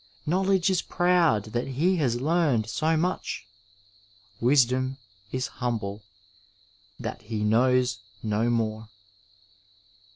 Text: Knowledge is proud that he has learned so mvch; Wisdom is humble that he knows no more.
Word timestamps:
Knowledge 0.25 0.71
is 0.71 0.81
proud 0.81 1.43
that 1.53 1.67
he 1.67 1.97
has 1.97 2.19
learned 2.19 2.67
so 2.67 2.87
mvch; 2.87 3.41
Wisdom 4.39 4.97
is 5.31 5.45
humble 5.61 6.01
that 6.99 7.21
he 7.21 7.43
knows 7.43 7.99
no 8.23 8.49
more. 8.49 8.89